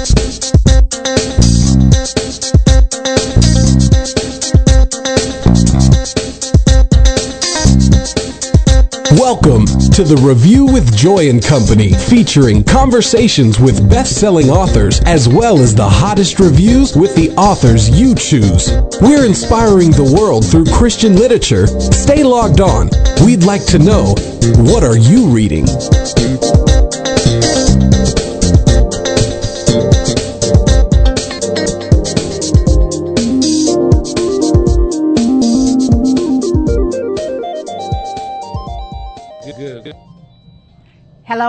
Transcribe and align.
Welcome 0.00 0.08
to 9.92 10.04
the 10.04 10.18
Review 10.24 10.64
with 10.64 10.96
Joy 10.96 11.28
and 11.28 11.44
Company, 11.44 11.92
featuring 11.92 12.64
conversations 12.64 13.60
with 13.60 13.90
best-selling 13.90 14.48
authors 14.48 15.02
as 15.04 15.28
well 15.28 15.60
as 15.60 15.74
the 15.74 15.86
hottest 15.86 16.40
reviews 16.40 16.96
with 16.96 17.14
the 17.14 17.28
authors 17.32 17.90
you 17.90 18.14
choose. 18.14 18.72
We're 19.02 19.26
inspiring 19.26 19.90
the 19.90 20.16
world 20.18 20.46
through 20.46 20.64
Christian 20.64 21.16
literature. 21.16 21.66
Stay 21.66 22.24
logged 22.24 22.62
on. 22.62 22.88
We'd 23.26 23.44
like 23.44 23.66
to 23.66 23.78
know, 23.78 24.14
what 24.64 24.82
are 24.82 24.96
you 24.96 25.28
reading? 25.28 25.66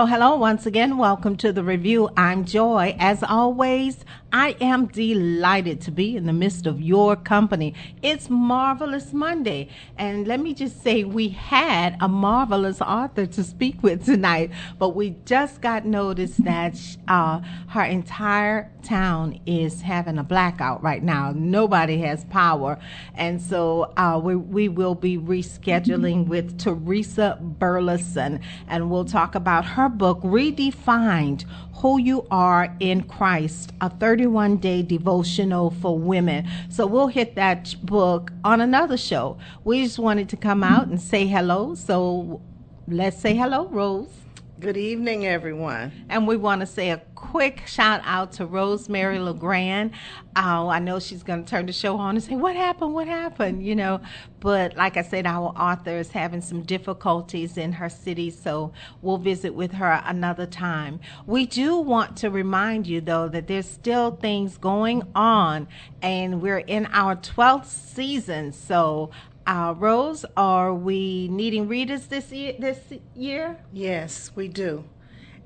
Hello, 0.02 0.10
hello. 0.10 0.36
Once 0.36 0.66
again, 0.66 0.98
welcome 0.98 1.36
to 1.36 1.52
the 1.52 1.62
review. 1.62 2.10
I'm 2.16 2.44
Joy. 2.44 2.96
As 2.98 3.22
always, 3.22 4.04
I 4.32 4.56
am 4.60 4.86
delighted 4.86 5.82
to 5.82 5.90
be 5.90 6.16
in 6.16 6.24
the 6.24 6.32
midst 6.32 6.66
of 6.66 6.80
your 6.80 7.16
company. 7.16 7.74
It's 8.00 8.30
Marvelous 8.30 9.12
Monday. 9.12 9.68
And 9.98 10.26
let 10.26 10.40
me 10.40 10.54
just 10.54 10.82
say, 10.82 11.04
we 11.04 11.28
had 11.28 11.96
a 12.00 12.08
marvelous 12.08 12.80
author 12.80 13.26
to 13.26 13.44
speak 13.44 13.82
with 13.82 14.06
tonight, 14.06 14.50
but 14.78 14.90
we 14.90 15.16
just 15.26 15.60
got 15.60 15.84
notice 15.84 16.36
that 16.38 16.78
uh, 17.08 17.40
her 17.68 17.84
entire 17.84 18.70
town 18.82 19.38
is 19.46 19.82
having 19.82 20.18
a 20.18 20.24
blackout 20.24 20.82
right 20.82 21.02
now. 21.02 21.32
Nobody 21.34 21.98
has 21.98 22.24
power. 22.24 22.78
And 23.14 23.40
so 23.40 23.92
uh, 23.96 24.20
we, 24.22 24.36
we 24.36 24.68
will 24.68 24.94
be 24.94 25.18
rescheduling 25.18 26.26
with 26.32 26.58
Teresa 26.58 27.38
Burleson, 27.40 28.40
and 28.68 28.90
we'll 28.90 29.04
talk 29.04 29.34
about 29.34 29.64
her 29.64 29.88
book, 29.88 30.20
Redefined 30.22 31.44
Who 31.76 31.98
You 31.98 32.26
Are 32.30 32.74
in 32.80 33.02
Christ, 33.02 33.72
a 33.80 33.90
31 34.22 34.58
day 34.58 34.82
devotional 34.82 35.70
for 35.70 35.98
women. 35.98 36.48
So 36.68 36.86
we'll 36.86 37.08
hit 37.08 37.34
that 37.34 37.74
book 37.82 38.32
on 38.44 38.60
another 38.60 38.96
show. 38.96 39.36
We 39.64 39.82
just 39.82 39.98
wanted 39.98 40.28
to 40.28 40.36
come 40.36 40.62
out 40.62 40.86
and 40.86 41.00
say 41.00 41.26
hello. 41.26 41.74
So 41.74 42.40
let's 42.86 43.18
say 43.18 43.34
hello, 43.34 43.66
Rose. 43.66 44.21
Good 44.62 44.76
evening, 44.76 45.26
everyone. 45.26 45.90
And 46.08 46.24
we 46.24 46.36
want 46.36 46.60
to 46.60 46.66
say 46.66 46.90
a 46.90 46.98
quick 47.16 47.66
shout 47.66 48.00
out 48.04 48.30
to 48.34 48.46
Rosemary 48.46 49.18
LeGrand. 49.18 49.90
Uh, 50.36 50.68
I 50.68 50.78
know 50.78 51.00
she's 51.00 51.24
going 51.24 51.42
to 51.42 51.50
turn 51.50 51.66
the 51.66 51.72
show 51.72 51.96
on 51.96 52.14
and 52.14 52.22
say, 52.22 52.36
What 52.36 52.54
happened? 52.54 52.94
What 52.94 53.08
happened? 53.08 53.66
You 53.66 53.74
know, 53.74 54.00
but 54.38 54.76
like 54.76 54.96
I 54.96 55.02
said, 55.02 55.26
our 55.26 55.48
author 55.58 55.96
is 55.98 56.12
having 56.12 56.40
some 56.40 56.62
difficulties 56.62 57.56
in 57.56 57.72
her 57.72 57.88
city, 57.88 58.30
so 58.30 58.72
we'll 59.00 59.18
visit 59.18 59.52
with 59.52 59.72
her 59.72 60.00
another 60.04 60.46
time. 60.46 61.00
We 61.26 61.44
do 61.44 61.78
want 61.78 62.16
to 62.18 62.30
remind 62.30 62.86
you, 62.86 63.00
though, 63.00 63.26
that 63.30 63.48
there's 63.48 63.68
still 63.68 64.12
things 64.12 64.58
going 64.58 65.02
on, 65.16 65.66
and 66.02 66.40
we're 66.40 66.58
in 66.58 66.86
our 66.92 67.16
12th 67.16 67.66
season, 67.66 68.52
so 68.52 69.10
uh, 69.46 69.74
Rose, 69.76 70.24
are 70.36 70.72
we 70.74 71.28
needing 71.28 71.68
readers 71.68 72.06
this 72.06 72.32
year? 72.32 72.54
This 72.58 72.78
year? 73.14 73.58
Yes, 73.72 74.30
we 74.34 74.48
do. 74.48 74.84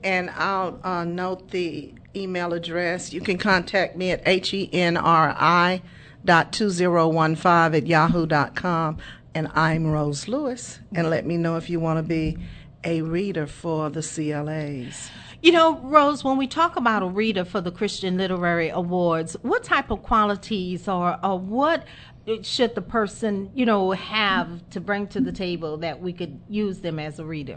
And 0.05 0.31
I'll 0.31 0.79
uh, 0.85 1.05
note 1.05 1.51
the 1.51 1.95
email 2.15 2.53
address. 2.53 3.13
You 3.13 3.21
can 3.21 3.39
contact 3.39 3.97
me 3.97 4.11
at 4.11 4.27
henri 4.27 5.83
dot 6.25 6.53
two 6.53 6.71
zero 6.71 7.09
one 7.09 7.37
five 7.37 7.75
at 7.75 7.87
yahoo 7.87 8.27
dot 8.27 8.55
com. 8.55 8.99
And 9.35 9.49
I'm 9.55 9.87
Rose 9.87 10.29
Lewis. 10.29 10.81
And 10.95 11.11
let 11.11 11.27
me 11.27 11.37
know 11.37 11.57
if 11.57 11.69
you 11.69 11.79
want 11.81 11.99
to 11.99 12.03
be 12.03 12.39
a 12.85 13.03
reader 13.03 13.47
for 13.47 13.91
the 13.91 14.01
CLAs. 14.01 15.11
You 15.43 15.53
know, 15.53 15.79
Rose, 15.81 16.25
when 16.25 16.39
we 16.39 16.47
talk 16.47 16.77
about 16.77 17.03
a 17.03 17.07
reader 17.07 17.45
for 17.45 17.61
the 17.61 17.71
Christian 17.71 18.17
Literary 18.17 18.71
Awards, 18.71 19.37
what 19.43 19.63
type 19.63 19.91
of 19.91 20.03
qualities 20.03 20.89
or, 20.89 21.19
or 21.23 21.39
what 21.39 21.85
should 22.43 22.75
the 22.75 22.83
person, 22.83 23.51
you 23.55 23.65
know, 23.65 23.93
have 23.93 24.69
to 24.71 24.81
bring 24.81 25.07
to 25.09 25.21
the 25.21 25.33
table 25.33 25.77
that 25.79 26.01
we 26.01 26.13
could 26.13 26.41
use 26.49 26.81
them 26.81 26.99
as 26.99 27.19
a 27.19 27.25
reader? 27.25 27.57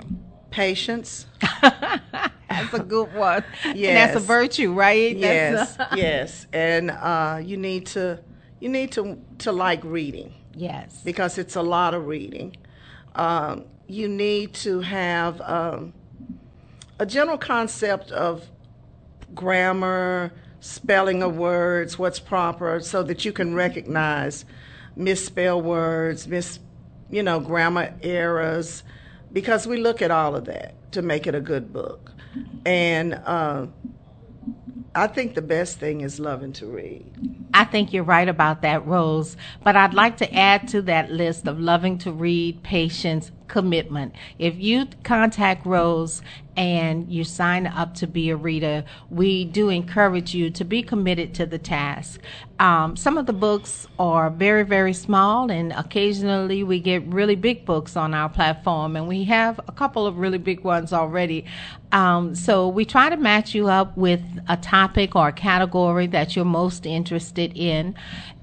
Patience. 0.52 1.26
that's 1.62 2.74
a 2.74 2.80
good 2.80 3.14
one. 3.14 3.44
Yes. 3.66 3.76
And 3.76 3.98
that's 3.98 4.16
a 4.16 4.20
virtue, 4.20 4.74
right? 4.74 5.16
Yes. 5.16 5.78
yes. 5.96 6.48
And 6.54 6.92
uh, 6.92 7.40
you 7.44 7.58
need 7.58 7.88
to 7.88 8.20
you 8.60 8.70
need 8.70 8.92
to 8.94 9.20
to 9.40 9.52
like 9.52 9.84
reading. 9.84 10.34
Yes. 10.54 11.02
Because 11.04 11.38
it's 11.38 11.56
a 11.56 11.62
lot 11.62 11.94
of 11.94 12.06
reading. 12.08 12.56
Um, 13.16 13.66
you 13.88 14.08
need 14.08 14.54
to 14.56 14.82
have 14.82 15.42
um, 15.42 15.94
a 17.00 17.06
general 17.06 17.38
concept 17.38 18.12
of 18.12 18.48
grammar, 19.34 20.32
spelling 20.60 21.24
of 21.24 21.38
words, 21.38 21.98
what's 21.98 22.20
proper, 22.20 22.80
so 22.82 23.04
that 23.04 23.26
you 23.26 23.32
can 23.32 23.56
recognize 23.56 24.46
misspell 25.00 25.62
words, 25.62 26.28
miss, 26.28 26.60
you 27.10 27.24
know, 27.24 27.40
grammar 27.40 27.96
errors, 28.04 28.84
because 29.32 29.66
we 29.66 29.78
look 29.78 30.02
at 30.02 30.12
all 30.12 30.36
of 30.36 30.46
that 30.46 30.92
to 30.92 31.02
make 31.02 31.26
it 31.26 31.34
a 31.34 31.42
good 31.42 31.72
book. 31.72 32.12
And 32.66 33.14
uh, 33.14 33.68
I 34.94 35.08
think 35.08 35.36
the 35.36 35.42
best 35.42 35.80
thing 35.80 36.02
is 36.02 36.20
loving 36.20 36.54
to 36.54 36.68
read. 36.68 37.06
I 37.60 37.66
think 37.66 37.92
you're 37.92 38.06
right 38.06 38.30
about 38.30 38.62
that, 38.62 38.88
Rose. 38.88 39.36
But 39.66 39.76
I'd 39.76 39.94
like 39.94 40.16
to 40.20 40.34
add 40.34 40.70
to 40.70 40.82
that 40.84 41.12
list 41.12 41.46
of 41.46 41.60
loving 41.60 41.98
to 41.98 42.12
read, 42.14 42.64
patience, 42.64 43.32
commitment. 43.50 44.16
If 44.38 44.56
you 44.58 44.88
contact 45.04 45.66
Rose 45.66 46.22
and 46.56 47.12
you 47.12 47.24
sign 47.24 47.68
up 47.68 47.96
to 47.96 48.08
be 48.08 48.30
a 48.30 48.36
reader, 48.36 48.86
we 49.10 49.44
do 49.44 49.70
encourage 49.70 50.34
you 50.34 50.50
to 50.52 50.64
be 50.64 50.84
committed 50.84 51.34
to 51.34 51.46
the 51.46 51.58
task. 51.58 52.22
Um, 52.60 52.96
some 52.96 53.18
of 53.18 53.26
the 53.26 53.34
books 53.34 53.88
are 53.98 54.30
very, 54.30 54.64
very 54.64 54.94
small, 54.94 55.50
and 55.50 55.72
occasionally 55.72 56.64
we 56.64 56.80
get 56.80 57.06
really 57.08 57.36
big 57.36 57.66
books 57.66 57.96
on 57.96 58.14
our 58.14 58.30
platform, 58.30 58.96
and 58.96 59.08
we 59.08 59.24
have 59.26 59.60
a 59.68 59.72
couple 59.72 60.06
of 60.06 60.18
really 60.18 60.38
big 60.38 60.64
ones 60.64 60.94
already. 60.94 61.46
Um, 61.92 62.36
so 62.36 62.68
we 62.68 62.86
try 62.86 63.10
to 63.10 63.18
match 63.18 63.56
you 63.56 63.68
up 63.68 63.98
with 63.98 64.22
a 64.48 64.58
topic 64.58 65.16
or 65.16 65.30
a 65.30 65.34
category 65.34 66.08
that 66.08 66.36
you're 66.36 66.46
most 66.46 66.86
interested 66.86 67.49
in. 67.56 67.96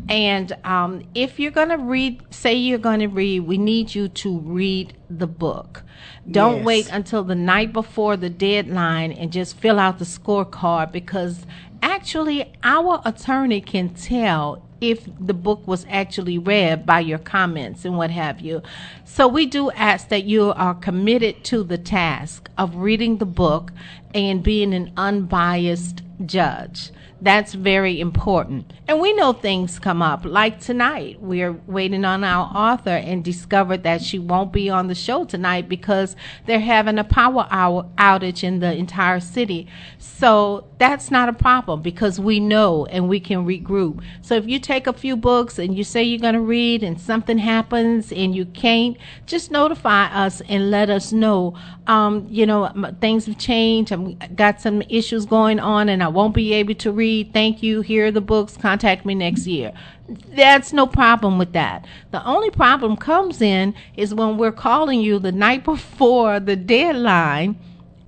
And 0.09 0.53
um, 0.65 1.03
if 1.15 1.39
you're 1.39 1.51
going 1.51 1.71
to 1.71 1.79
read, 1.79 2.23
say 2.31 2.55
you're 2.55 2.79
going 2.79 3.01
to 3.01 3.09
read, 3.09 3.41
we 3.41 3.59
need 3.59 3.95
you 3.95 4.09
to 4.09 4.39
read 4.39 4.97
the 5.11 5.27
book. 5.27 5.83
Don't 6.31 6.59
yes. 6.59 6.65
wait 6.65 6.93
until 6.93 7.25
the 7.25 7.35
night 7.35 7.73
before 7.73 8.17
the 8.17 8.31
deadline 8.31 9.13
and 9.13 9.33
just 9.33 9.57
fill 9.57 9.79
out 9.79 9.99
the 9.99 10.05
scorecard 10.05 10.93
because 10.93 11.47
actually 11.83 12.53
our 12.63 13.01
attorney 13.05 13.61
can 13.61 13.91
tell 13.91 14.63
if 14.81 15.09
the 15.19 15.35
book 15.35 15.67
was 15.67 15.87
actually 15.89 16.39
read 16.39 16.85
by 16.85 17.01
your 17.01 17.19
comments 17.19 17.85
and 17.85 17.97
what 17.97 18.11
have 18.11 18.41
you. 18.41 18.63
So 19.05 19.27
we 19.27 19.47
do 19.47 19.71
ask 19.71 20.09
that 20.09 20.25
you 20.25 20.53
are 20.53 20.75
committed 20.75 21.45
to 21.45 21.63
the 21.63 21.79
task 21.79 22.51
of 22.59 22.77
reading 22.77 23.19
the 23.19 23.27
book 23.27 23.73
and 24.15 24.43
being 24.43 24.75
an 24.75 24.93
unbiased 24.97 26.03
judge. 26.25 26.91
That's 27.21 27.55
very 27.55 27.99
important. 27.99 28.75
And 28.87 29.01
we 29.01 29.15
know 29.15 29.33
things 29.33 29.79
come 29.79 30.03
up. 30.03 30.25
Like 30.25 30.61
tonight, 30.61 31.21
we're 31.21 31.53
waiting 31.67 32.05
on 32.05 32.23
our 32.23 32.51
author 32.55 32.91
and 32.91 33.25
discovered 33.25 33.85
that 33.85 34.03
she 34.03 34.19
won't 34.19 34.53
be 34.53 34.69
on 34.69 34.89
the 34.89 34.95
show 34.95 35.25
tonight 35.25 35.67
because 35.67 36.15
they're 36.45 36.61
having 36.61 36.99
a 36.99 37.05
power 37.05 37.49
hour 37.51 37.89
outage 37.97 38.45
in 38.45 38.61
the 38.61 38.75
entire 38.75 39.21
city. 39.21 39.67
So 39.99 40.67
that's 40.79 41.11
not 41.11 41.31
a 41.31 41.33
problem 41.33 41.81
because 41.81 42.21
we 42.21 42.39
know 42.39 42.85
and 42.87 43.09
we 43.09 43.19
can 43.19 43.47
regroup. 43.47 44.03
So 44.21 44.35
if 44.35 44.47
you 44.47 44.59
take 44.59 44.87
a 44.87 44.93
few 44.93 45.17
books 45.17 45.59
and 45.59 45.77
you 45.77 45.85
say 45.85 46.03
you're 46.03 46.21
going 46.21 46.35
to 46.35 46.41
read 46.41 46.83
and 46.83 47.01
something 47.01 47.39
happens 47.39 48.13
and 48.13 48.35
you 48.35 48.45
can't, 48.45 48.99
just 49.25 49.51
notify 49.51 50.07
us 50.07 50.43
and 50.49 50.71
let 50.71 50.91
us 50.91 51.13
know. 51.13 51.55
Um, 51.87 52.27
you 52.29 52.45
know, 52.45 52.71
things 53.01 53.27
have 53.27 53.39
changed. 53.39 53.93
I've 53.93 54.37
got 54.37 54.61
some 54.61 54.83
issues 54.83 55.25
going 55.25 55.61
on 55.61 55.89
and 55.89 56.03
I 56.07 56.09
won't 56.09 56.35
be 56.35 56.53
able 56.53 56.77
to 56.77 56.93
read. 56.93 57.33
Thank 57.33 57.65
you, 57.65 57.81
here 57.81 58.07
are 58.07 58.11
the 58.13 58.21
books, 58.21 58.57
contact 58.57 59.05
me 59.05 59.13
next 59.17 59.45
year. 59.49 59.73
That's 60.09 60.73
no 60.73 60.87
problem 60.87 61.37
with 61.37 61.53
that. 61.55 61.85
The 62.13 62.25
only 62.25 62.51
problem 62.51 62.97
comes 62.97 63.43
in 63.43 63.75
is 63.97 64.15
when 64.15 64.39
we're 64.39 64.53
calling 64.53 65.01
you 65.01 65.19
the 65.19 65.33
night 65.33 65.65
before 65.65 66.39
the 66.39 66.55
deadline 66.55 67.59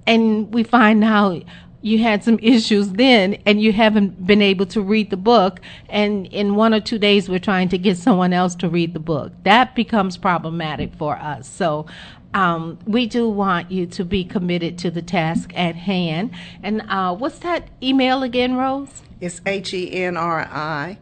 and 0.06 0.54
we 0.54 0.62
find 0.62 1.02
out 1.02 1.42
you 1.80 1.98
had 1.98 2.22
some 2.22 2.38
issues 2.40 2.90
then 2.90 3.34
and 3.46 3.60
you 3.60 3.72
haven't 3.72 4.24
been 4.24 4.42
able 4.42 4.66
to 4.66 4.80
read 4.80 5.10
the 5.10 5.16
book 5.16 5.60
and 5.88 6.26
in 6.26 6.54
one 6.54 6.72
or 6.72 6.80
two 6.80 6.98
days 6.98 7.28
we're 7.28 7.38
trying 7.40 7.68
to 7.68 7.78
get 7.78 7.96
someone 7.96 8.32
else 8.32 8.54
to 8.54 8.68
read 8.68 8.94
the 8.94 9.00
book. 9.00 9.32
That 9.42 9.74
becomes 9.74 10.16
problematic 10.16 10.94
for 10.94 11.16
us. 11.16 11.48
So 11.48 11.86
um, 12.34 12.78
we 12.86 13.06
do 13.06 13.28
want 13.28 13.70
you 13.70 13.86
to 13.86 14.04
be 14.04 14.25
committed 14.25 14.78
to 14.78 14.90
the 14.90 15.02
task 15.02 15.52
at 15.54 15.76
hand. 15.76 16.30
And 16.62 16.82
uh, 16.88 17.14
what's 17.14 17.38
that 17.40 17.69
email 17.82 18.22
again, 18.22 18.56
Rose? 18.56 19.02
It's 19.20 19.40
H 19.46 19.75
E 19.75 19.92
N 19.92 20.16
R 20.16 20.40
I 20.40 20.98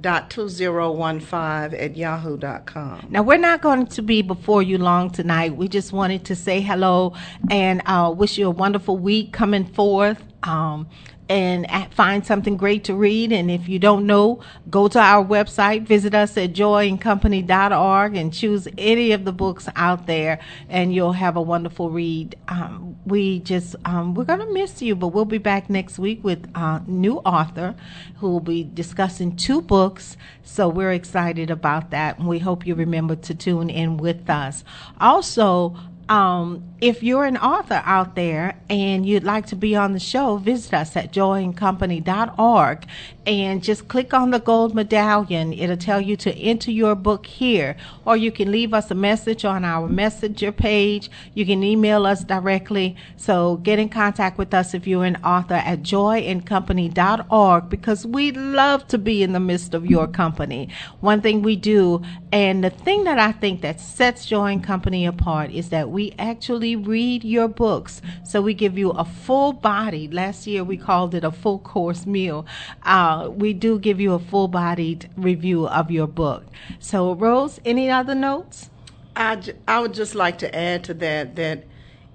dot 0.00 0.30
two 0.30 0.48
zero 0.48 0.92
one 0.92 1.20
five 1.20 1.74
at 1.74 1.96
yahoo.com. 1.96 3.08
Now 3.10 3.22
we're 3.22 3.36
not 3.36 3.60
going 3.60 3.86
to 3.88 4.02
be 4.02 4.22
before 4.22 4.62
you 4.62 4.78
long 4.78 5.10
tonight. 5.10 5.56
We 5.56 5.68
just 5.68 5.92
wanted 5.92 6.24
to 6.26 6.36
say 6.36 6.60
hello 6.60 7.14
and 7.50 7.82
uh, 7.84 8.14
wish 8.16 8.38
you 8.38 8.46
a 8.46 8.50
wonderful 8.50 8.96
week 8.96 9.32
coming 9.32 9.64
forth. 9.64 10.22
Um, 10.44 10.88
and 11.28 11.66
find 11.92 12.24
something 12.24 12.56
great 12.56 12.84
to 12.84 12.94
read. 12.94 13.32
And 13.32 13.50
if 13.50 13.68
you 13.68 13.78
don't 13.78 14.06
know, 14.06 14.40
go 14.70 14.88
to 14.88 14.98
our 14.98 15.24
website, 15.24 15.82
visit 15.82 16.14
us 16.14 16.36
at 16.36 16.52
joyandcompany.org 16.52 18.16
and 18.16 18.32
choose 18.32 18.66
any 18.78 19.12
of 19.12 19.24
the 19.24 19.32
books 19.32 19.68
out 19.76 20.06
there 20.06 20.38
and 20.68 20.94
you'll 20.94 21.12
have 21.12 21.36
a 21.36 21.42
wonderful 21.42 21.90
read. 21.90 22.36
Um, 22.48 22.96
we 23.04 23.40
just, 23.40 23.76
um, 23.84 24.14
we're 24.14 24.24
going 24.24 24.40
to 24.40 24.52
miss 24.52 24.80
you, 24.80 24.96
but 24.96 25.08
we'll 25.08 25.24
be 25.24 25.38
back 25.38 25.68
next 25.68 25.98
week 25.98 26.24
with 26.24 26.50
a 26.54 26.82
new 26.86 27.18
author 27.18 27.74
who 28.16 28.30
will 28.30 28.40
be 28.40 28.64
discussing 28.64 29.36
two 29.36 29.60
books. 29.60 30.16
So 30.42 30.68
we're 30.68 30.92
excited 30.92 31.50
about 31.50 31.90
that. 31.90 32.18
And 32.18 32.28
we 32.28 32.38
hope 32.38 32.66
you 32.66 32.74
remember 32.74 33.16
to 33.16 33.34
tune 33.34 33.70
in 33.70 33.98
with 33.98 34.30
us. 34.30 34.64
Also, 35.00 35.76
um, 36.08 36.64
if 36.80 37.02
you're 37.02 37.24
an 37.24 37.36
author 37.36 37.82
out 37.84 38.14
there 38.14 38.56
and 38.70 39.04
you'd 39.04 39.24
like 39.24 39.46
to 39.46 39.56
be 39.56 39.74
on 39.74 39.92
the 39.92 39.98
show, 39.98 40.36
visit 40.36 40.72
us 40.74 40.96
at 40.96 41.12
joyandcompany.org 41.12 42.86
and 43.26 43.62
just 43.62 43.88
click 43.88 44.14
on 44.14 44.30
the 44.30 44.38
gold 44.38 44.74
medallion. 44.74 45.52
It'll 45.52 45.76
tell 45.76 46.00
you 46.00 46.16
to 46.16 46.32
enter 46.34 46.70
your 46.70 46.94
book 46.94 47.26
here, 47.26 47.76
or 48.06 48.16
you 48.16 48.32
can 48.32 48.50
leave 48.50 48.72
us 48.72 48.90
a 48.90 48.94
message 48.94 49.44
on 49.44 49.64
our 49.64 49.88
messenger 49.88 50.52
page. 50.52 51.10
You 51.34 51.44
can 51.44 51.62
email 51.62 52.06
us 52.06 52.24
directly. 52.24 52.96
So 53.16 53.56
get 53.56 53.78
in 53.78 53.88
contact 53.88 54.38
with 54.38 54.54
us 54.54 54.72
if 54.72 54.86
you're 54.86 55.04
an 55.04 55.16
author 55.16 55.54
at 55.54 55.82
joyandcompany.org 55.82 57.68
because 57.68 58.06
we'd 58.06 58.36
love 58.36 58.86
to 58.88 58.98
be 58.98 59.22
in 59.22 59.32
the 59.32 59.40
midst 59.40 59.74
of 59.74 59.84
your 59.84 60.06
company. 60.06 60.68
One 61.00 61.20
thing 61.20 61.42
we 61.42 61.56
do, 61.56 62.02
and 62.32 62.62
the 62.62 62.70
thing 62.70 63.04
that 63.04 63.18
I 63.18 63.32
think 63.32 63.62
that 63.62 63.80
sets 63.80 64.24
Joy 64.26 64.52
and 64.52 64.64
Company 64.64 65.04
apart 65.04 65.50
is 65.50 65.68
that 65.70 65.90
we 65.90 66.14
actually 66.18 66.67
read 66.76 67.24
your 67.24 67.48
books. 67.48 68.00
So 68.24 68.40
we 68.40 68.54
give 68.54 68.78
you 68.78 68.90
a 68.90 69.04
full 69.04 69.52
body. 69.52 70.08
Last 70.08 70.46
year 70.46 70.64
we 70.64 70.76
called 70.76 71.14
it 71.14 71.24
a 71.24 71.30
full 71.30 71.58
course 71.58 72.06
meal. 72.06 72.46
Uh, 72.82 73.30
we 73.32 73.52
do 73.52 73.78
give 73.78 74.00
you 74.00 74.14
a 74.14 74.18
full 74.18 74.48
bodied 74.48 75.10
review 75.16 75.66
of 75.66 75.90
your 75.90 76.06
book. 76.06 76.44
So, 76.78 77.14
Rose, 77.14 77.60
any 77.64 77.90
other 77.90 78.14
notes? 78.14 78.70
I, 79.16 79.42
I 79.66 79.80
would 79.80 79.94
just 79.94 80.14
like 80.14 80.38
to 80.38 80.54
add 80.54 80.84
to 80.84 80.94
that 80.94 81.36
that 81.36 81.64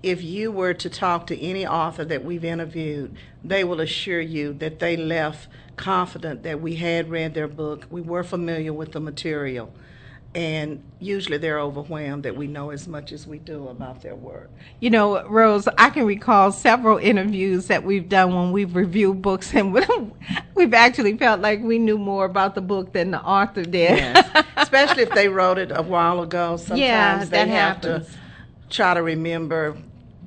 if 0.01 0.21
you 0.21 0.51
were 0.51 0.73
to 0.73 0.89
talk 0.89 1.27
to 1.27 1.39
any 1.41 1.65
author 1.65 2.03
that 2.05 2.25
we've 2.25 2.43
interviewed, 2.43 3.15
they 3.43 3.63
will 3.63 3.79
assure 3.79 4.21
you 4.21 4.53
that 4.55 4.79
they 4.79 4.97
left 4.97 5.47
confident 5.75 6.43
that 6.43 6.61
we 6.61 6.75
had 6.75 7.09
read 7.09 7.33
their 7.33 7.47
book, 7.47 7.87
we 7.89 8.01
were 8.01 8.23
familiar 8.23 8.73
with 8.73 8.91
the 8.91 8.99
material, 8.99 9.73
and 10.35 10.83
usually 10.99 11.37
they're 11.37 11.59
overwhelmed 11.59 12.23
that 12.23 12.35
we 12.35 12.47
know 12.47 12.71
as 12.71 12.87
much 12.87 13.11
as 13.11 13.27
we 13.27 13.37
do 13.37 13.67
about 13.67 14.01
their 14.01 14.15
work. 14.15 14.49
You 14.79 14.89
know, 14.89 15.27
Rose, 15.27 15.67
I 15.77 15.89
can 15.91 16.05
recall 16.05 16.51
several 16.51 16.97
interviews 16.97 17.67
that 17.67 17.83
we've 17.83 18.09
done 18.09 18.33
when 18.33 18.51
we've 18.51 18.75
reviewed 18.75 19.21
books, 19.21 19.53
and 19.53 19.73
we've 20.55 20.73
actually 20.73 21.17
felt 21.17 21.41
like 21.41 21.61
we 21.61 21.77
knew 21.77 21.97
more 21.97 22.25
about 22.25 22.55
the 22.55 22.61
book 22.61 22.93
than 22.93 23.11
the 23.11 23.21
author 23.21 23.63
did. 23.63 23.97
Yes. 23.97 24.45
Especially 24.57 25.03
if 25.03 25.11
they 25.11 25.27
wrote 25.27 25.57
it 25.59 25.71
a 25.73 25.83
while 25.83 26.21
ago. 26.21 26.57
Sometimes 26.57 26.79
yeah, 26.79 27.25
they 27.25 27.47
have 27.49 27.83
happens. 27.83 28.07
to 28.07 28.13
try 28.69 28.93
to 28.93 29.03
remember 29.03 29.77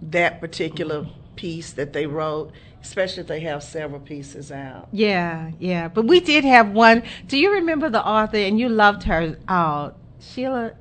that 0.03 0.41
particular 0.41 1.07
piece 1.35 1.73
that 1.73 1.93
they 1.93 2.07
wrote 2.07 2.53
especially 2.87 3.23
if 3.23 3.27
they 3.27 3.41
have 3.41 3.63
several 3.63 4.01
pieces 4.01 4.53
out. 4.53 4.89
Yeah, 4.93 5.51
yeah. 5.59 5.89
But 5.89 6.07
we 6.07 6.21
did 6.21 6.45
have 6.45 6.71
one. 6.71 7.03
Do 7.27 7.37
you 7.37 7.53
remember 7.53 7.91
the 7.91 8.05
author? 8.05 8.37
And 8.37 8.59
you 8.59 8.69
loved 8.69 9.03
her, 9.05 9.37
uh, 9.49 9.91
Sheila. 10.21 10.73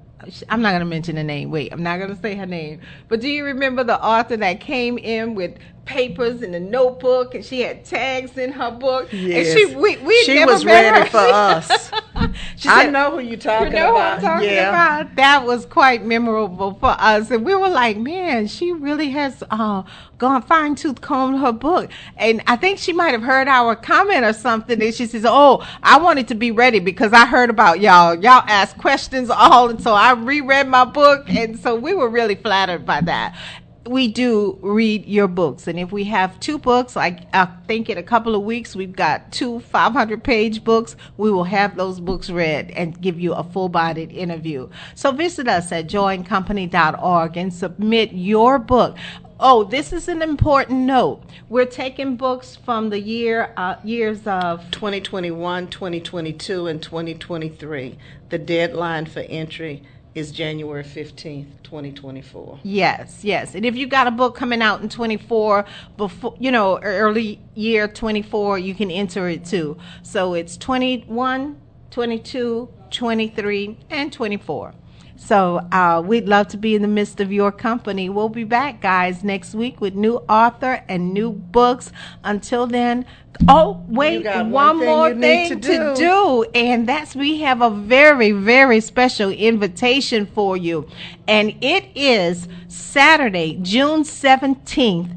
I'm 0.49 0.61
not 0.61 0.71
going 0.71 0.79
to 0.79 0.85
mention 0.85 1.15
the 1.15 1.23
name. 1.23 1.51
Wait, 1.51 1.71
I'm 1.73 1.83
not 1.83 1.97
going 1.97 2.15
to 2.15 2.21
say 2.21 2.35
her 2.35 2.45
name. 2.45 2.81
But 3.09 3.21
do 3.21 3.27
you 3.27 3.43
remember 3.43 3.83
the 3.83 4.01
author 4.01 4.37
that 4.37 4.59
came 4.59 4.97
in 4.97 5.35
with 5.35 5.57
papers 5.85 6.41
and 6.41 6.55
a 6.55 6.59
notebook 6.59 7.35
and 7.35 7.45
she 7.45 7.61
had 7.61 7.85
tags 7.85 8.37
in 8.37 8.51
her 8.53 8.71
book? 8.71 9.09
Yes. 9.11 9.55
And 9.55 9.57
she, 9.57 9.75
we, 9.75 9.97
we 9.97 10.23
she 10.23 10.35
never 10.35 10.53
was 10.53 10.65
ready 10.65 10.99
her. 10.99 11.05
for 11.05 11.17
us. 11.17 11.91
She 12.57 12.69
I 12.69 12.83
said, 12.83 12.93
know 12.93 13.11
who 13.11 13.19
you're 13.19 13.37
talking 13.37 13.67
you 13.67 13.79
know 13.79 13.91
about. 13.91 14.21
What 14.21 14.31
I'm 14.31 14.37
talking 14.37 14.49
yeah. 14.49 14.69
about? 14.69 15.15
That 15.15 15.45
was 15.45 15.65
quite 15.65 16.05
memorable 16.05 16.73
for 16.75 16.95
us, 16.99 17.31
and 17.31 17.45
we 17.45 17.55
were 17.55 17.69
like, 17.69 17.97
"Man, 17.97 18.47
she 18.47 18.71
really 18.71 19.09
has 19.09 19.43
uh, 19.51 19.83
gone 20.17 20.41
fine 20.41 20.75
tooth 20.75 21.01
combed 21.01 21.39
her 21.39 21.51
book." 21.51 21.89
And 22.17 22.41
I 22.47 22.55
think 22.55 22.79
she 22.79 22.93
might 22.93 23.11
have 23.11 23.23
heard 23.23 23.47
our 23.47 23.75
comment 23.75 24.23
or 24.23 24.33
something, 24.33 24.81
and 24.81 24.93
she 24.93 25.05
says, 25.05 25.25
"Oh, 25.27 25.65
I 25.83 25.99
wanted 25.99 26.27
to 26.29 26.35
be 26.35 26.51
ready 26.51 26.79
because 26.79 27.13
I 27.13 27.25
heard 27.25 27.49
about 27.49 27.81
y'all. 27.81 28.15
Y'all 28.15 28.43
asked 28.47 28.77
questions 28.77 29.29
all, 29.29 29.69
and 29.69 29.81
so 29.81 29.93
I 29.93 30.13
reread 30.13 30.67
my 30.67 30.85
book, 30.85 31.29
and 31.29 31.59
so 31.59 31.75
we 31.75 31.93
were 31.93 32.09
really 32.09 32.35
flattered 32.35 32.85
by 32.85 33.01
that." 33.01 33.35
We 33.87 34.07
do 34.07 34.57
read 34.61 35.05
your 35.05 35.27
books. 35.27 35.67
And 35.67 35.79
if 35.79 35.91
we 35.91 36.05
have 36.05 36.39
two 36.39 36.57
books, 36.57 36.95
like 36.95 37.27
I 37.33 37.45
think 37.67 37.89
in 37.89 37.97
a 37.97 38.03
couple 38.03 38.35
of 38.35 38.41
weeks, 38.41 38.75
we've 38.75 38.95
got 38.95 39.31
two 39.31 39.59
500 39.59 40.23
page 40.23 40.63
books, 40.63 40.95
we 41.17 41.31
will 41.31 41.43
have 41.43 41.75
those 41.75 41.99
books 41.99 42.29
read 42.29 42.71
and 42.71 42.99
give 42.99 43.19
you 43.19 43.33
a 43.33 43.43
full 43.43 43.69
bodied 43.69 44.11
interview. 44.11 44.69
So 44.95 45.11
visit 45.11 45.47
us 45.47 45.71
at 45.71 45.87
joyandcompany.org 45.87 47.37
and 47.37 47.53
submit 47.53 48.13
your 48.13 48.57
book. 48.57 48.97
Oh, 49.37 49.65
this 49.65 49.91
is 49.91 50.07
an 50.07 50.21
important 50.21 50.79
note. 50.79 51.23
We're 51.49 51.65
taking 51.65 52.15
books 52.15 52.55
from 52.55 52.89
the 52.89 53.01
year 53.01 53.53
uh, 53.57 53.75
years 53.83 54.25
of 54.25 54.71
2021, 54.71 55.67
2022, 55.67 56.67
and 56.67 56.81
2023. 56.81 57.97
The 58.29 58.37
deadline 58.37 59.05
for 59.05 59.19
entry 59.19 59.83
is 60.15 60.31
January 60.31 60.83
15th, 60.83 61.47
2024. 61.63 62.59
Yes, 62.63 63.23
yes. 63.23 63.53
And 63.53 63.65
if 63.65 63.75
you 63.75 63.85
got 63.85 64.07
a 64.07 64.11
book 64.11 64.33
coming 64.35 64.61
out 64.61 64.81
in 64.81 64.87
24 64.87 65.65
before, 65.97 66.35
you 66.39 66.51
know, 66.51 66.79
early 66.79 67.41
year 67.53 67.87
24, 67.87 68.57
you 68.57 68.73
can 68.73 68.89
enter 68.89 69.27
it 69.27 69.43
too. 69.43 69.77
So 70.03 70.33
it's 70.33 70.55
21, 70.55 71.59
22, 71.91 72.69
23, 72.89 73.77
and 73.89 74.13
24. 74.13 74.73
So 75.17 75.57
uh, 75.71 76.03
we'd 76.05 76.27
love 76.27 76.49
to 76.49 76.57
be 76.57 76.75
in 76.75 76.81
the 76.81 76.87
midst 76.87 77.19
of 77.19 77.31
your 77.31 77.51
company. 77.51 78.09
We'll 78.09 78.29
be 78.29 78.43
back, 78.43 78.81
guys, 78.81 79.23
next 79.23 79.55
week 79.55 79.79
with 79.79 79.95
new 79.95 80.17
author 80.29 80.83
and 80.89 81.13
new 81.13 81.31
books. 81.31 81.91
Until 82.23 82.67
then, 82.67 83.05
oh 83.47 83.83
wait, 83.87 84.25
one, 84.25 84.51
one 84.51 84.79
thing 84.79 84.87
more 84.87 85.13
thing 85.13 85.49
to 85.49 85.55
do. 85.55 85.77
to 85.77 85.95
do, 85.95 86.43
and 86.53 86.87
that's 86.87 87.15
we 87.15 87.41
have 87.41 87.61
a 87.61 87.69
very 87.69 88.31
very 88.31 88.79
special 88.81 89.29
invitation 89.29 90.25
for 90.25 90.57
you, 90.57 90.87
and 91.27 91.55
it 91.61 91.85
is 91.95 92.47
Saturday, 92.67 93.57
June 93.61 94.03
seventeenth 94.03 95.11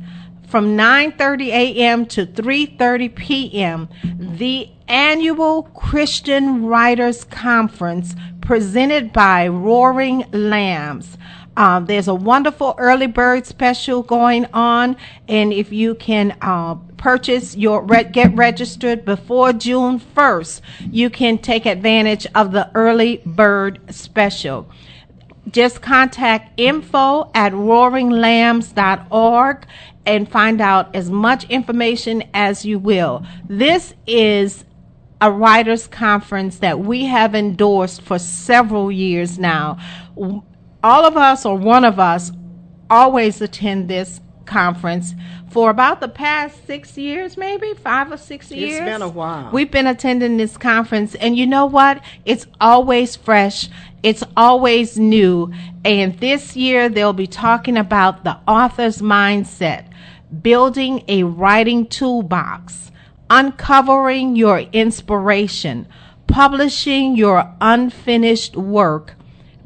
from 0.48 0.76
9:30 0.76 1.46
a.m. 1.48 2.06
to 2.06 2.24
3:30 2.24 3.14
p.m. 3.14 3.88
the 4.04 4.70
annual 4.88 5.64
Christian 5.74 6.64
Writers 6.64 7.24
Conference 7.24 8.14
presented 8.48 9.12
by 9.12 9.46
Roaring 9.46 10.24
Lambs. 10.32 11.16
Um, 11.58 11.84
there's 11.84 12.08
a 12.08 12.14
wonderful 12.14 12.74
early 12.78 13.06
bird 13.06 13.44
special 13.44 14.02
going 14.02 14.46
on, 14.54 14.96
and 15.28 15.52
if 15.52 15.70
you 15.70 15.96
can 15.96 16.34
uh, 16.40 16.76
purchase 16.96 17.54
your 17.54 17.82
re- 17.82 18.04
get 18.04 18.34
registered 18.34 19.04
before 19.04 19.52
June 19.52 20.00
1st, 20.00 20.62
you 20.90 21.10
can 21.10 21.36
take 21.36 21.66
advantage 21.66 22.26
of 22.34 22.52
the 22.52 22.70
early 22.74 23.20
bird 23.26 23.80
special 23.94 24.66
just 25.50 25.80
contact 25.80 26.60
info 26.60 27.30
at 27.34 27.52
roaringlambs.org 27.52 29.66
and 30.04 30.30
find 30.30 30.60
out 30.60 30.94
as 30.94 31.10
much 31.10 31.48
information 31.50 32.22
as 32.34 32.66
you 32.66 32.78
will. 32.78 33.24
This 33.48 33.94
is 34.06 34.64
a 35.20 35.30
writers 35.30 35.86
conference 35.86 36.58
that 36.58 36.80
we 36.80 37.06
have 37.06 37.34
endorsed 37.34 38.02
for 38.02 38.18
several 38.18 38.90
years 38.92 39.38
now. 39.38 39.78
All 40.16 41.04
of 41.04 41.16
us 41.16 41.44
or 41.44 41.56
one 41.56 41.84
of 41.84 41.98
us 41.98 42.30
always 42.88 43.40
attend 43.40 43.88
this 43.88 44.20
conference 44.46 45.14
for 45.50 45.70
about 45.70 46.00
the 46.00 46.08
past 46.08 46.66
six 46.66 46.96
years, 46.96 47.36
maybe 47.36 47.74
five 47.74 48.12
or 48.12 48.16
six 48.16 48.50
years. 48.50 48.76
It's 48.76 48.84
been 48.84 49.02
a 49.02 49.08
while. 49.08 49.50
We've 49.52 49.70
been 49.70 49.86
attending 49.86 50.36
this 50.36 50.56
conference, 50.56 51.14
and 51.14 51.36
you 51.36 51.46
know 51.46 51.66
what? 51.66 52.02
It's 52.24 52.46
always 52.60 53.16
fresh. 53.16 53.68
It's 54.02 54.22
always 54.36 54.98
new. 54.98 55.52
And 55.84 56.18
this 56.18 56.56
year 56.56 56.88
they'll 56.88 57.12
be 57.12 57.26
talking 57.26 57.76
about 57.76 58.24
the 58.24 58.38
author's 58.46 58.98
mindset, 58.98 59.86
building 60.42 61.02
a 61.08 61.22
writing 61.24 61.86
toolbox, 61.86 62.90
uncovering 63.30 64.36
your 64.36 64.60
inspiration, 64.60 65.86
publishing 66.26 67.16
your 67.16 67.54
unfinished 67.60 68.56
work, 68.56 69.14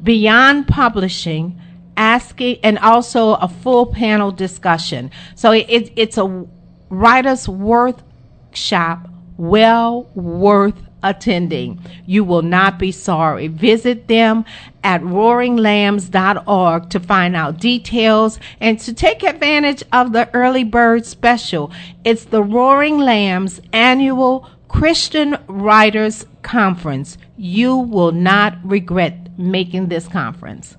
beyond 0.01 0.67
publishing, 0.67 1.59
asking, 1.95 2.59
and 2.63 2.77
also 2.79 3.35
a 3.35 3.47
full 3.47 3.85
panel 3.85 4.31
discussion. 4.31 5.11
So 5.35 5.51
it, 5.51 5.65
it, 5.69 5.93
it's 5.95 6.17
a 6.17 6.45
writer's 6.89 7.47
workshop 7.47 9.07
well 9.37 10.09
worth 10.15 10.81
attending. 11.03 11.79
You 12.05 12.23
will 12.23 12.41
not 12.41 12.79
be 12.79 12.91
sorry. 12.91 13.47
Visit 13.47 14.07
them 14.07 14.45
at 14.83 15.01
roaringlambs.org 15.01 16.89
to 16.89 16.99
find 16.99 17.35
out 17.35 17.59
details 17.59 18.39
and 18.59 18.79
to 18.79 18.93
take 18.93 19.23
advantage 19.23 19.83
of 19.91 20.13
the 20.13 20.33
early 20.33 20.63
bird 20.63 21.05
special. 21.05 21.71
It's 22.03 22.25
the 22.25 22.43
Roaring 22.43 22.97
Lambs 22.97 23.61
annual 23.71 24.49
Christian 24.67 25.37
Writers 25.47 26.25
Conference. 26.41 27.17
You 27.37 27.77
will 27.77 28.11
not 28.11 28.57
regret 28.63 29.37
making 29.37 29.89
this 29.89 30.07
conference. 30.07 30.75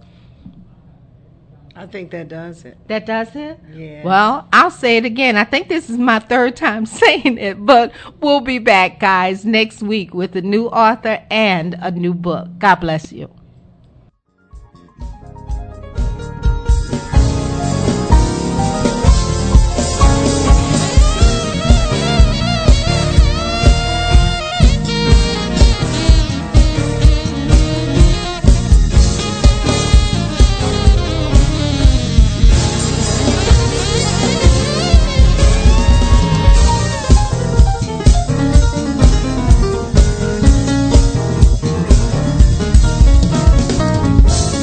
I 1.77 1.87
think 1.87 2.13
that 2.13 2.29
does 2.29 2.65
it. 2.65 2.79
That 2.87 3.05
does 3.05 3.35
it? 3.35 3.59
Yeah. 3.73 4.05
Well, 4.05 4.49
I'll 4.53 4.71
say 4.71 4.97
it 4.97 5.05
again. 5.05 5.37
I 5.37 5.45
think 5.45 5.69
this 5.69 5.91
is 5.91 5.99
my 5.99 6.21
third 6.21 6.57
time 6.57 6.87
saying 7.01 7.39
it, 7.39 7.65
but 7.65 7.93
we'll 8.21 8.41
be 8.41 8.59
back, 8.59 9.01
guys, 9.01 9.45
next 9.45 9.83
week 9.83 10.15
with 10.15 10.37
a 10.37 10.43
new 10.43 10.67
author 10.69 11.25
and 11.31 11.75
a 11.81 11.91
new 11.91 12.15
book. 12.15 12.49
God 12.59 12.77
bless 12.77 13.13
you. 13.13 13.29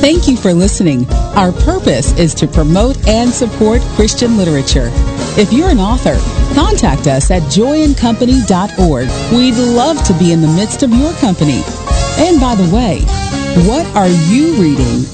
Thank 0.01 0.27
you 0.27 0.35
for 0.35 0.51
listening. 0.51 1.07
Our 1.35 1.51
purpose 1.51 2.11
is 2.17 2.33
to 2.33 2.47
promote 2.47 3.07
and 3.07 3.29
support 3.29 3.81
Christian 3.93 4.35
literature. 4.35 4.89
If 5.37 5.53
you're 5.53 5.69
an 5.69 5.79
author, 5.79 6.17
contact 6.55 7.05
us 7.05 7.29
at 7.29 7.43
joyandcompany.org. 7.43 9.07
We'd 9.31 9.53
love 9.53 10.03
to 10.05 10.13
be 10.17 10.31
in 10.31 10.41
the 10.41 10.47
midst 10.47 10.81
of 10.81 10.89
your 10.89 11.13
company. 11.13 11.61
And 12.17 12.39
by 12.39 12.55
the 12.55 12.75
way, 12.75 13.01
what 13.67 13.85
are 13.95 14.09
you 14.09 14.55
reading 14.55 15.05